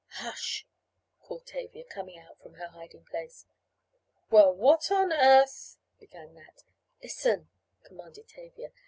"Hush," 0.13 0.65
called 1.21 1.45
Tavia, 1.45 1.83
coming 1.83 2.17
out 2.17 2.39
from 2.41 2.55
her 2.55 2.69
hiding 2.69 3.05
place. 3.05 3.45
"Well, 4.31 4.51
what 4.51 4.89
on 4.89 5.13
earth" 5.13 5.77
began 5.99 6.33
Nat. 6.33 6.63
"Listen," 7.03 7.49
commanded 7.83 8.27
Tavia. 8.27 8.71